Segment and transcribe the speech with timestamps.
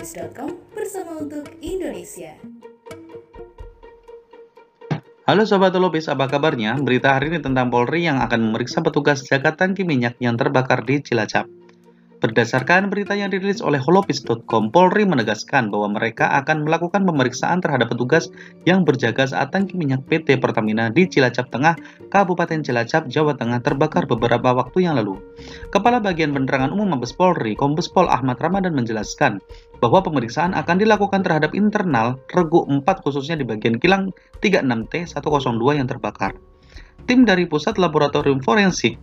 [0.00, 2.32] holopis.com bersama untuk Indonesia.
[5.28, 6.80] Halo Sobat Holopis, apa kabarnya?
[6.80, 11.04] Berita hari ini tentang Polri yang akan memeriksa petugas jaga tangki minyak yang terbakar di
[11.04, 11.59] Cilacap.
[12.20, 18.28] Berdasarkan berita yang dirilis oleh holopis.com, Polri menegaskan bahwa mereka akan melakukan pemeriksaan terhadap petugas
[18.68, 21.80] yang berjaga saat tangki minyak PT Pertamina di Cilacap Tengah,
[22.12, 25.16] Kabupaten Cilacap, Jawa Tengah terbakar beberapa waktu yang lalu.
[25.72, 29.40] Kepala Bagian Penerangan Umum Mabes Polri, Kombes Pol Ahmad Ramadan menjelaskan
[29.80, 34.12] bahwa pemeriksaan akan dilakukan terhadap internal Regu 4 khususnya di bagian kilang
[34.44, 36.36] 36T102 yang terbakar.
[37.08, 39.00] Tim dari Pusat Laboratorium Forensik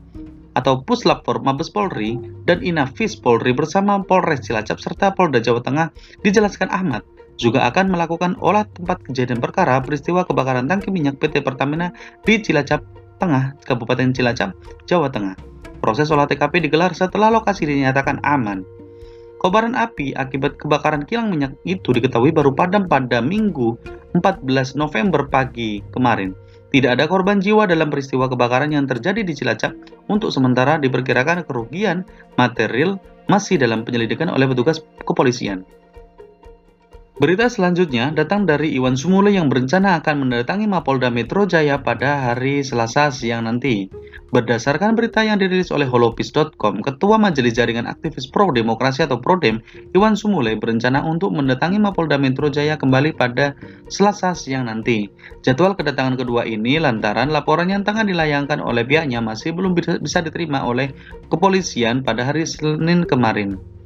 [0.58, 2.18] atau Puslap for Mabes Polri
[2.50, 5.94] dan Inafis Polri bersama Polres Cilacap serta Polda Jawa Tengah
[6.26, 7.06] dijelaskan Ahmad
[7.38, 11.94] juga akan melakukan olah tempat kejadian perkara peristiwa kebakaran tangki minyak PT Pertamina
[12.26, 12.82] di Cilacap
[13.22, 14.58] Tengah, Kabupaten Cilacap,
[14.90, 15.38] Jawa Tengah.
[15.78, 18.66] Proses olah TKP digelar setelah lokasi dinyatakan aman.
[19.38, 23.78] Kobaran api akibat kebakaran kilang minyak itu diketahui baru padam pada Minggu
[24.18, 26.34] 14 November pagi kemarin.
[26.68, 29.72] Tidak ada korban jiwa dalam peristiwa kebakaran yang terjadi di Cilacap.
[30.12, 32.04] Untuk sementara diperkirakan kerugian
[32.36, 33.00] material
[33.32, 35.64] masih dalam penyelidikan oleh petugas kepolisian.
[37.18, 42.62] Berita selanjutnya datang dari Iwan Sumule yang berencana akan mendatangi Mapolda Metro Jaya pada hari
[42.62, 43.90] Selasa siang nanti.
[44.30, 49.66] Berdasarkan berita yang dirilis oleh holopis.com, Ketua Majelis Jaringan Aktivis Pro Demokrasi atau Prodem,
[49.98, 53.58] Iwan Sumule berencana untuk mendatangi Mapolda Metro Jaya kembali pada
[53.90, 55.10] Selasa siang nanti.
[55.42, 60.70] Jadwal kedatangan kedua ini lantaran laporan yang tengah dilayangkan oleh pihaknya masih belum bisa diterima
[60.70, 60.94] oleh
[61.34, 63.77] kepolisian pada hari Senin kemarin.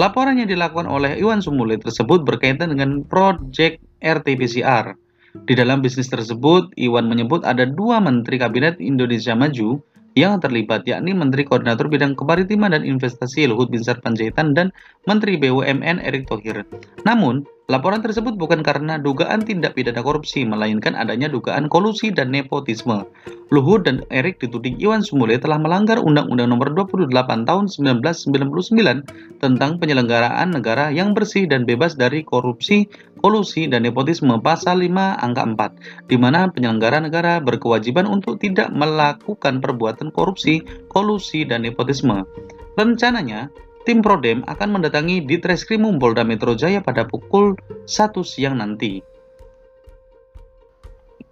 [0.00, 4.96] Laporan yang dilakukan oleh Iwan Sumule tersebut berkaitan dengan proyek RT-PCR.
[5.44, 9.76] Di dalam bisnis tersebut, Iwan menyebut ada dua menteri kabinet Indonesia Maju
[10.16, 14.72] yang terlibat yakni Menteri Koordinator Bidang Kemaritiman dan Investasi Luhut Binsar Panjaitan dan
[15.04, 16.64] Menteri BUMN Erick Thohir.
[17.04, 23.06] Namun, Laporan tersebut bukan karena dugaan tindak pidana korupsi, melainkan adanya dugaan kolusi dan nepotisme.
[23.54, 27.14] Luhut dan Erik dituding Iwan Sumule telah melanggar Undang-Undang Nomor 28
[27.46, 32.90] Tahun 1999 tentang penyelenggaraan negara yang bersih dan bebas dari korupsi,
[33.22, 39.62] kolusi, dan nepotisme Pasal 5 Angka 4, di mana penyelenggara negara berkewajiban untuk tidak melakukan
[39.62, 42.26] perbuatan korupsi, kolusi, dan nepotisme.
[42.74, 43.46] Rencananya,
[43.88, 47.56] tim Prodem akan mendatangi di Treskrimum Polda Metro Jaya pada pukul
[47.88, 47.88] 1
[48.24, 49.00] siang nanti.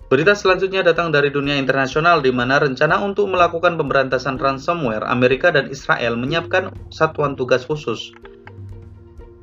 [0.08, 5.68] Berita selanjutnya datang dari dunia internasional di mana rencana untuk melakukan pemberantasan ransomware Amerika dan
[5.68, 8.16] Israel menyiapkan satuan tugas khusus.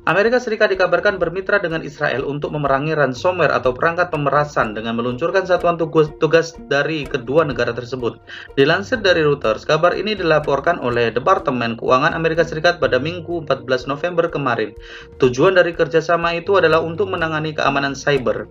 [0.06, 5.74] Amerika Serikat dikabarkan bermitra dengan Israel untuk memerangi ransomware atau perangkat pemerasan dengan meluncurkan satuan
[5.74, 8.22] tugas, tugas dari kedua negara tersebut.
[8.54, 14.30] Dilansir dari Reuters, kabar ini dilaporkan oleh Departemen Keuangan Amerika Serikat pada Minggu 14 November
[14.30, 14.78] kemarin.
[15.18, 18.46] Tujuan dari kerjasama itu adalah untuk menangani keamanan cyber.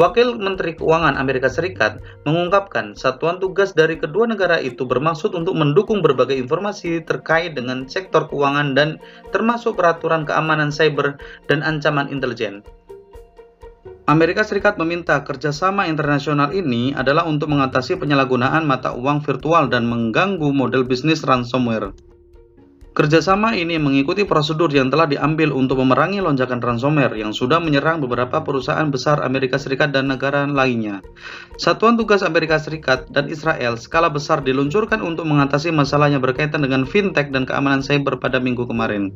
[0.00, 6.00] Wakil Menteri Keuangan Amerika Serikat mengungkapkan satuan tugas dari kedua negara itu bermaksud untuk mendukung
[6.00, 8.96] berbagai informasi terkait dengan sektor keuangan dan
[9.28, 11.20] termasuk peraturan keamanan cyber
[11.52, 12.64] dan ancaman intelijen.
[14.08, 20.48] Amerika Serikat meminta kerjasama internasional ini adalah untuk mengatasi penyalahgunaan mata uang virtual dan mengganggu
[20.48, 21.92] model bisnis ransomware.
[22.90, 28.42] Kerjasama ini mengikuti prosedur yang telah diambil untuk memerangi lonjakan ransomware yang sudah menyerang beberapa
[28.42, 30.98] perusahaan besar Amerika Serikat dan negara lainnya.
[31.54, 37.30] Satuan tugas Amerika Serikat dan Israel skala besar diluncurkan untuk mengatasi masalahnya berkaitan dengan fintech
[37.30, 39.14] dan keamanan cyber pada minggu kemarin.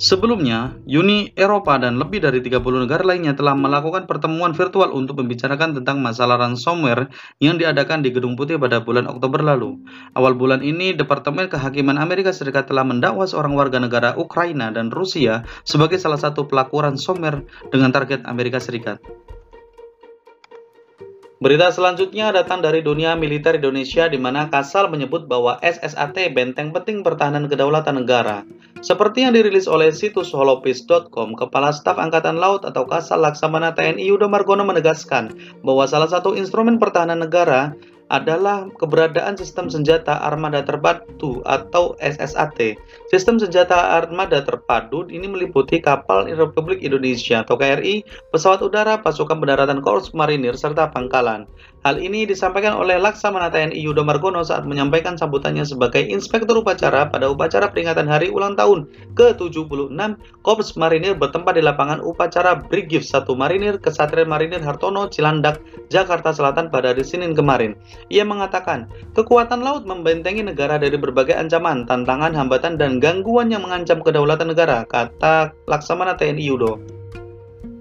[0.00, 5.76] Sebelumnya, Uni Eropa dan lebih dari 30 negara lainnya telah melakukan pertemuan virtual untuk membicarakan
[5.76, 9.76] tentang masalah ransomware yang diadakan di Gedung Putih pada bulan Oktober lalu.
[10.16, 15.44] Awal bulan ini, Departemen Kehakiman Amerika Serikat telah mendakwa seorang warga negara Ukraina dan Rusia
[15.68, 19.04] sebagai salah satu pelaku ransomware dengan target Amerika Serikat.
[21.40, 27.00] Berita selanjutnya datang dari dunia militer Indonesia di mana Kasal menyebut bahwa SSAT benteng penting
[27.00, 28.44] pertahanan kedaulatan negara.
[28.84, 34.28] Seperti yang dirilis oleh situs holopis.com, Kepala Staf Angkatan Laut atau Kasal Laksamana TNI Yudo
[34.28, 35.32] Margono menegaskan
[35.64, 37.72] bahwa salah satu instrumen pertahanan negara
[38.10, 42.74] adalah keberadaan sistem senjata armada terpadu atau SSAT.
[43.08, 48.02] Sistem senjata armada terpadu ini meliputi kapal Republik Indonesia atau KRI,
[48.34, 51.46] pesawat udara, pasukan pendaratan Korps Marinir, serta pangkalan.
[51.80, 57.32] Hal ini disampaikan oleh Laksamana TNI Yudo Margono saat menyampaikan sambutannya sebagai Inspektur Upacara pada
[57.32, 58.84] upacara peringatan hari ulang tahun
[59.16, 59.88] ke-76
[60.44, 66.68] Korps Marinir bertempat di lapangan upacara Brigif 1 Marinir Kesatria Marinir Hartono, Cilandak, Jakarta Selatan
[66.68, 67.72] pada hari Senin kemarin.
[68.12, 68.84] Ia mengatakan,
[69.16, 74.84] kekuatan laut membentengi negara dari berbagai ancaman, tantangan, hambatan, dan gangguan yang mengancam kedaulatan negara,
[74.84, 76.99] kata Laksamana TNI Yudo.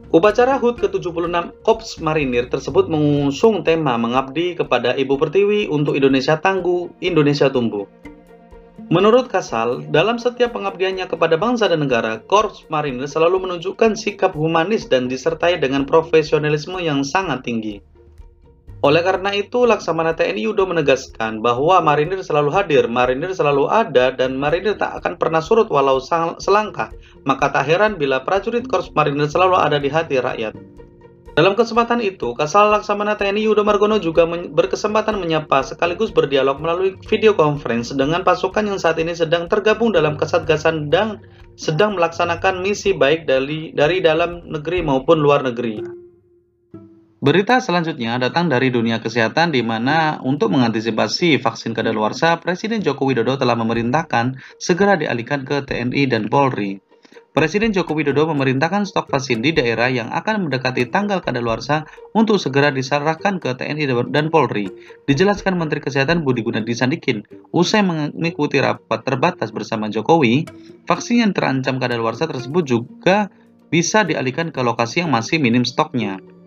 [0.10, 6.90] Upacara HUT ke-76 Kops Marinir tersebut mengusung tema mengabdi kepada Ibu Pertiwi untuk Indonesia Tangguh,
[6.98, 7.86] Indonesia Tumbuh.
[8.90, 14.90] Menurut Kasal, dalam setiap pengabdiannya kepada bangsa dan negara, Korps Marinir selalu menunjukkan sikap humanis
[14.90, 17.78] dan disertai dengan profesionalisme yang sangat tinggi.
[18.80, 24.40] Oleh karena itu, Laksamana TNI Yudo menegaskan bahwa marinir selalu hadir, marinir selalu ada, dan
[24.40, 26.00] marinir tak akan pernah surut walau
[26.40, 26.88] selangkah.
[27.28, 30.56] Maka tak heran bila prajurit Korps Marinir selalu ada di hati rakyat.
[31.36, 37.36] Dalam kesempatan itu, Kasal Laksamana TNI Yudo Margono juga berkesempatan menyapa sekaligus berdialog melalui video
[37.36, 41.20] conference dengan pasukan yang saat ini sedang tergabung dalam kesatgasan dan
[41.60, 45.99] sedang melaksanakan misi baik dari, dari dalam negeri maupun luar negeri.
[47.20, 53.36] Berita selanjutnya datang dari dunia kesehatan di mana untuk mengantisipasi vaksin kadaluarsa, Presiden Joko Widodo
[53.36, 56.80] telah memerintahkan segera dialihkan ke TNI dan Polri.
[57.36, 61.84] Presiden Joko Widodo memerintahkan stok vaksin di daerah yang akan mendekati tanggal kadaluarsa
[62.16, 64.72] untuk segera diserahkan ke TNI dan Polri.
[65.04, 70.48] Dijelaskan Menteri Kesehatan Budi Gunadi Sadikin, usai mengikuti rapat terbatas bersama Jokowi,
[70.88, 73.28] vaksin yang terancam kadaluarsa tersebut juga
[73.68, 76.39] bisa dialihkan ke lokasi yang masih minim stoknya.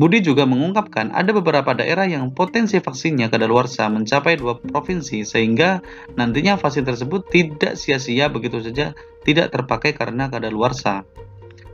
[0.00, 5.84] Budi juga mengungkapkan ada beberapa daerah yang potensi vaksinnya kadaluarsa mencapai dua provinsi sehingga
[6.16, 8.96] nantinya vaksin tersebut tidak sia-sia begitu saja
[9.28, 11.04] tidak terpakai karena kadaluarsa.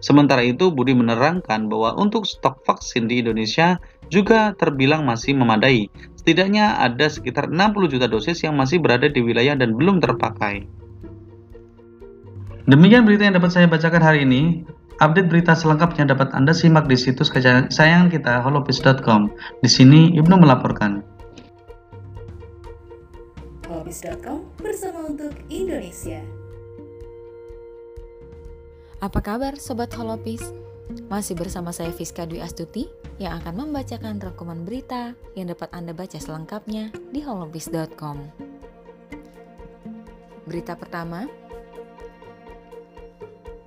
[0.02, 3.78] Sementara itu Budi menerangkan bahwa untuk stok vaksin di Indonesia
[4.11, 5.87] juga terbilang masih memadai.
[6.19, 10.67] Setidaknya ada sekitar 60 juta dosis yang masih berada di wilayah dan belum terpakai.
[12.66, 14.66] Demikian berita yang dapat saya bacakan hari ini.
[14.98, 19.30] Update berita selengkapnya dapat Anda simak di situs kesayangan kita holopis.com.
[19.62, 20.98] Di sini Ibnu melaporkan.
[23.70, 26.18] Holopis.com bersama untuk Indonesia.
[28.98, 30.42] Apa kabar Sobat Holopis?
[31.06, 32.90] Masih bersama saya Fiska Dwi Astuti
[33.22, 38.26] yang akan membacakan rekaman berita yang dapat Anda baca selengkapnya di holopis.com.
[40.50, 41.45] Berita pertama,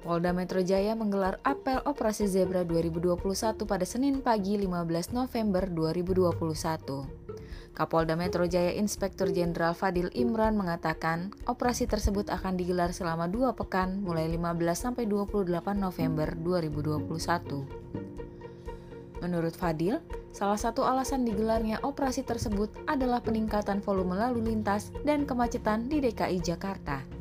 [0.09, 3.13] Polda Metro Jaya menggelar apel Operasi Zebra 2021
[3.69, 7.77] pada Senin pagi 15 November 2021.
[7.77, 14.01] Kapolda Metro Jaya Inspektur Jenderal Fadil Imran mengatakan operasi tersebut akan digelar selama dua pekan
[14.01, 15.45] mulai 15 sampai 28
[15.77, 19.21] November 2021.
[19.21, 20.01] Menurut Fadil,
[20.33, 26.41] salah satu alasan digelarnya operasi tersebut adalah peningkatan volume lalu lintas dan kemacetan di DKI
[26.41, 27.18] Jakarta.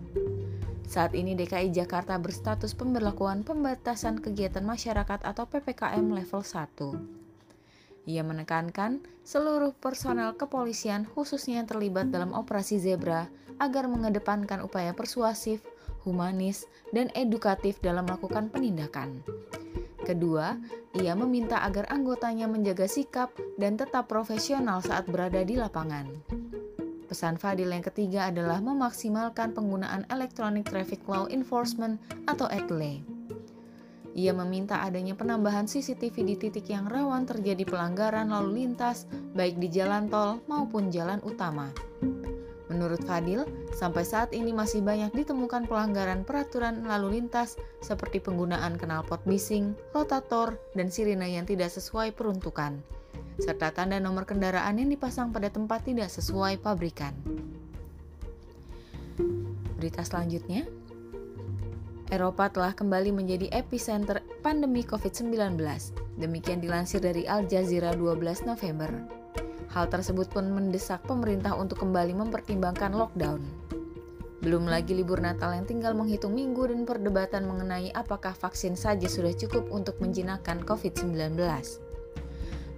[0.89, 8.09] Saat ini DKI Jakarta berstatus pemberlakuan pembatasan kegiatan masyarakat atau PPKM level 1.
[8.09, 13.29] Ia menekankan seluruh personel kepolisian khususnya yang terlibat dalam operasi Zebra
[13.61, 15.61] agar mengedepankan upaya persuasif,
[16.09, 19.21] humanis, dan edukatif dalam melakukan penindakan.
[20.09, 20.57] Kedua,
[20.97, 26.09] ia meminta agar anggotanya menjaga sikap dan tetap profesional saat berada di lapangan.
[27.09, 31.97] Pesan Fadil yang ketiga adalah memaksimalkan penggunaan Electronic Traffic Law Enforcement
[32.29, 33.01] atau ETLE.
[34.13, 39.73] Ia meminta adanya penambahan CCTV di titik yang rawan terjadi pelanggaran lalu lintas, baik di
[39.73, 41.73] jalan tol maupun jalan utama.
[42.69, 49.25] Menurut Fadil, sampai saat ini masih banyak ditemukan pelanggaran peraturan lalu lintas seperti penggunaan knalpot
[49.25, 52.85] bising, rotator, dan sirine yang tidak sesuai peruntukan
[53.39, 57.15] serta tanda nomor kendaraan yang dipasang pada tempat tidak sesuai pabrikan.
[59.79, 60.67] Berita selanjutnya,
[62.11, 65.55] Eropa telah kembali menjadi epicenter pandemi COVID-19.
[66.19, 68.91] Demikian dilansir dari Al Jazeera 12 November.
[69.71, 73.45] Hal tersebut pun mendesak pemerintah untuk kembali mempertimbangkan lockdown.
[74.43, 79.35] Belum lagi libur Natal yang tinggal menghitung minggu dan perdebatan mengenai apakah vaksin saja sudah
[79.37, 81.39] cukup untuk menjinakkan COVID-19.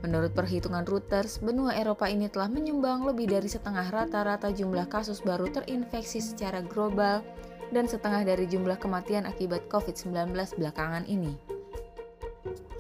[0.00, 5.52] Menurut perhitungan Reuters, benua Eropa ini telah menyumbang lebih dari setengah rata-rata jumlah kasus baru
[5.52, 7.21] terinfeksi secara global
[7.69, 11.37] dan setengah dari jumlah kematian akibat COVID-19 belakangan ini.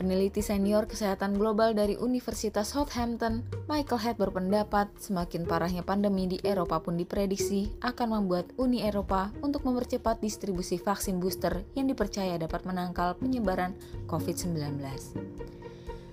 [0.00, 6.80] Peneliti senior kesehatan global dari Universitas Southampton, Michael Head berpendapat semakin parahnya pandemi di Eropa
[6.80, 13.12] pun diprediksi akan membuat Uni Eropa untuk mempercepat distribusi vaksin booster yang dipercaya dapat menangkal
[13.20, 13.76] penyebaran
[14.08, 14.80] COVID-19.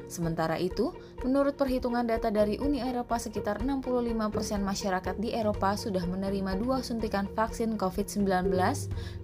[0.07, 0.95] Sementara itu,
[1.27, 7.27] menurut perhitungan data dari Uni Eropa, sekitar 65% masyarakat di Eropa sudah menerima dua suntikan
[7.27, 8.47] vaksin COVID-19,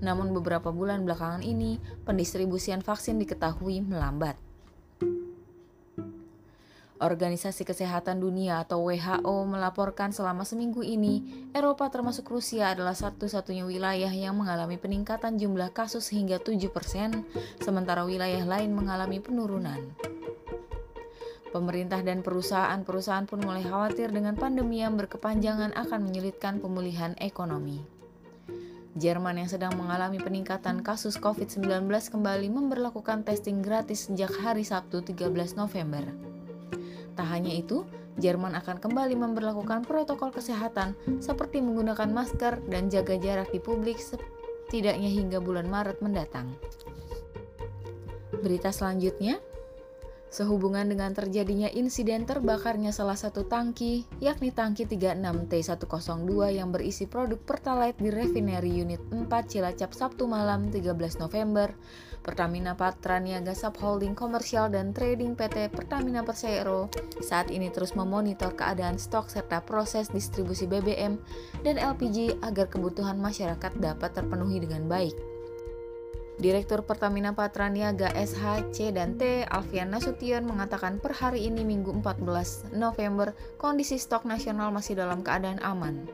[0.04, 4.36] namun beberapa bulan belakangan ini, pendistribusian vaksin diketahui melambat.
[7.04, 14.08] Organisasi Kesehatan Dunia atau WHO melaporkan selama seminggu ini, Eropa termasuk Rusia adalah satu-satunya wilayah
[14.08, 16.64] yang mengalami peningkatan jumlah kasus hingga 7%,
[17.60, 20.13] sementara wilayah lain mengalami penurunan.
[21.54, 27.78] Pemerintah dan perusahaan-perusahaan pun mulai khawatir dengan pandemi yang berkepanjangan akan menyulitkan pemulihan ekonomi.
[28.98, 35.30] Jerman yang sedang mengalami peningkatan kasus COVID-19 kembali memperlakukan testing gratis sejak hari Sabtu 13
[35.54, 36.10] November.
[37.14, 37.86] Tak hanya itu,
[38.18, 45.10] Jerman akan kembali memperlakukan protokol kesehatan seperti menggunakan masker dan jaga jarak di publik setidaknya
[45.10, 46.54] hingga bulan Maret mendatang.
[48.42, 49.42] Berita selanjutnya,
[50.34, 58.02] Sehubungan dengan terjadinya insiden terbakarnya salah satu tangki, yakni tangki 36T102 yang berisi produk Pertalite
[58.02, 61.78] di Refinery Unit 4 Cilacap Sabtu malam 13 November,
[62.26, 66.90] Pertamina Patraniaga Subholding Komersial dan Trading PT Pertamina Persero
[67.22, 71.22] saat ini terus memonitor keadaan stok serta proses distribusi BBM
[71.62, 75.33] dan LPG agar kebutuhan masyarakat dapat terpenuhi dengan baik.
[76.42, 83.38] Direktur Pertamina Patraniaga SHC dan T, Alfian Nasution mengatakan per hari ini Minggu 14 November,
[83.62, 86.10] kondisi stok nasional masih dalam keadaan aman.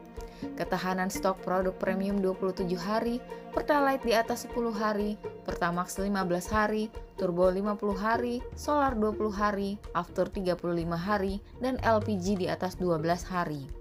[0.59, 3.23] Ketahanan stok produk premium 27 hari,
[3.55, 5.15] Pertalite di atas 10 hari,
[5.47, 6.11] Pertamax 15
[6.51, 13.23] hari, Turbo 50 hari, Solar 20 hari, After 35 hari, dan LPG di atas 12
[13.23, 13.78] hari.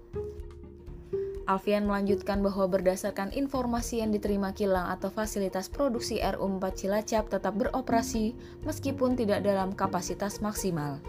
[1.49, 8.37] Alfian melanjutkan bahwa berdasarkan informasi yang diterima kilang atau fasilitas produksi RU4 Cilacap tetap beroperasi
[8.69, 11.01] meskipun tidak dalam kapasitas maksimal,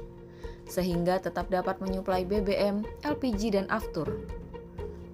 [0.64, 4.24] sehingga tetap dapat menyuplai BBM, LPG, dan aftur.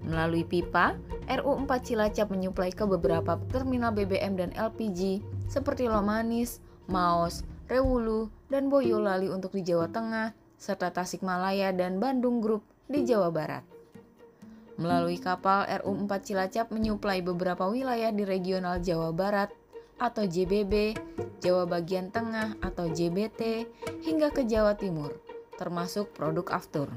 [0.07, 0.95] Melalui pipa,
[1.27, 9.27] RU4 Cilacap menyuplai ke beberapa terminal BBM dan LPG seperti Lomanis, Maos, Rewulu, dan Boyolali
[9.27, 13.76] untuk di Jawa Tengah, serta Tasikmalaya dan Bandung Group di Jawa Barat.
[14.77, 19.49] Melalui kapal RU4 Cilacap menyuplai beberapa wilayah di regional Jawa Barat
[19.97, 20.93] atau JBB,
[21.41, 23.65] Jawa bagian tengah atau JBT,
[24.05, 25.17] hingga ke Jawa Timur,
[25.57, 26.93] termasuk produk aftur.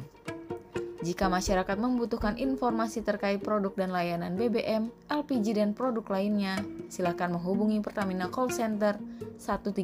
[1.00, 6.59] Jika masyarakat membutuhkan informasi terkait produk dan layanan BBM, LPG dan produk lainnya,
[6.91, 9.00] silakan menghubungi Pertamina Call Center
[9.39, 9.79] 135.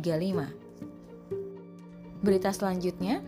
[2.20, 3.24] Berita selanjutnya,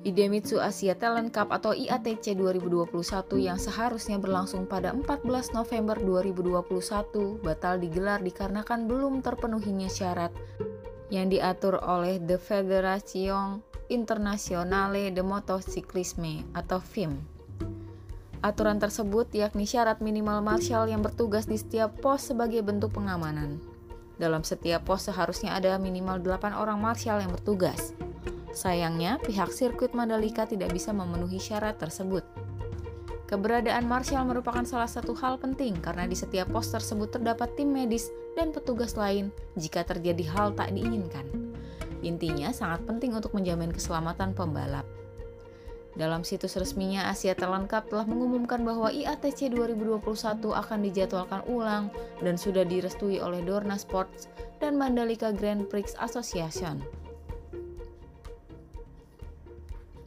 [0.00, 2.88] Idemitsu Asia Talent Cup atau IATC 2021
[3.36, 10.32] yang seharusnya berlangsung pada 14 November 2021 batal digelar dikarenakan belum terpenuhinya syarat
[11.12, 13.60] yang diatur oleh The Federation
[13.92, 17.20] Internationale de Motociclisme atau FIM.
[18.40, 23.60] Aturan tersebut yakni syarat minimal marshal yang bertugas di setiap pos sebagai bentuk pengamanan.
[24.16, 27.92] Dalam setiap pos seharusnya ada minimal 8 orang marshal yang bertugas.
[28.50, 32.26] Sayangnya, pihak sirkuit Mandalika tidak bisa memenuhi syarat tersebut.
[33.30, 38.10] Keberadaan Marshall merupakan salah satu hal penting karena di setiap pos tersebut terdapat tim medis
[38.34, 41.22] dan petugas lain jika terjadi hal tak diinginkan.
[42.02, 44.82] Intinya sangat penting untuk menjamin keselamatan pembalap.
[45.94, 50.02] Dalam situs resminya Asia Talent Cup telah mengumumkan bahwa IATC 2021
[50.50, 51.90] akan dijadwalkan ulang
[52.22, 54.26] dan sudah direstui oleh Dorna Sports
[54.58, 56.82] dan Mandalika Grand Prix Association.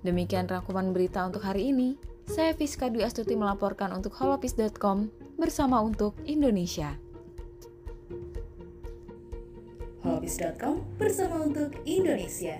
[0.03, 1.95] Demikian rangkuman berita untuk hari ini.
[2.27, 5.07] Saya Fiska Dwi Astuti melaporkan untuk holopis.com
[5.39, 6.99] bersama untuk Indonesia.
[10.03, 12.59] Holopis.com bersama untuk Indonesia.